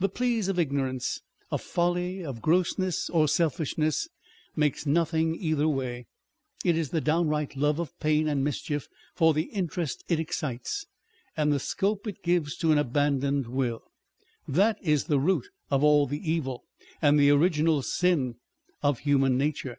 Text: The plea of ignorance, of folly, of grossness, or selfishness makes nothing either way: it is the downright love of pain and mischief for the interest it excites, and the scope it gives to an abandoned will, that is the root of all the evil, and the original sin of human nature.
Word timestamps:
The 0.00 0.08
plea 0.08 0.38
of 0.48 0.58
ignorance, 0.58 1.20
of 1.50 1.60
folly, 1.60 2.24
of 2.24 2.40
grossness, 2.40 3.10
or 3.10 3.28
selfishness 3.28 4.08
makes 4.56 4.86
nothing 4.86 5.34
either 5.34 5.68
way: 5.68 6.06
it 6.64 6.74
is 6.74 6.88
the 6.88 7.02
downright 7.02 7.54
love 7.54 7.78
of 7.78 8.00
pain 8.00 8.28
and 8.28 8.42
mischief 8.42 8.88
for 9.14 9.34
the 9.34 9.42
interest 9.52 10.04
it 10.08 10.18
excites, 10.18 10.86
and 11.36 11.52
the 11.52 11.60
scope 11.60 12.06
it 12.06 12.22
gives 12.22 12.56
to 12.56 12.72
an 12.72 12.78
abandoned 12.78 13.46
will, 13.46 13.82
that 14.48 14.78
is 14.80 15.04
the 15.04 15.20
root 15.20 15.46
of 15.70 15.84
all 15.84 16.06
the 16.06 16.30
evil, 16.32 16.64
and 17.02 17.20
the 17.20 17.28
original 17.28 17.82
sin 17.82 18.36
of 18.82 19.00
human 19.00 19.36
nature. 19.36 19.76